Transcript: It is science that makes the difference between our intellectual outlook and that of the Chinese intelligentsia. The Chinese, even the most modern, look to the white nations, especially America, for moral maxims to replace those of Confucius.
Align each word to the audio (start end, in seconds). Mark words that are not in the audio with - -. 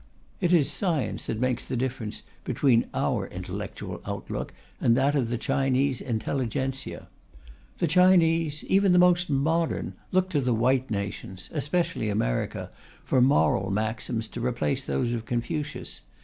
It 0.39 0.51
is 0.51 0.71
science 0.71 1.27
that 1.27 1.39
makes 1.39 1.67
the 1.67 1.77
difference 1.77 2.23
between 2.43 2.87
our 2.91 3.27
intellectual 3.27 4.01
outlook 4.03 4.51
and 4.79 4.97
that 4.97 5.13
of 5.13 5.29
the 5.29 5.37
Chinese 5.37 6.01
intelligentsia. 6.01 7.07
The 7.77 7.85
Chinese, 7.85 8.63
even 8.63 8.93
the 8.93 8.97
most 8.97 9.29
modern, 9.29 9.93
look 10.11 10.27
to 10.31 10.41
the 10.41 10.55
white 10.55 10.89
nations, 10.89 11.49
especially 11.53 12.09
America, 12.09 12.71
for 13.05 13.21
moral 13.21 13.69
maxims 13.69 14.27
to 14.29 14.41
replace 14.43 14.83
those 14.83 15.13
of 15.13 15.25
Confucius. 15.27 16.01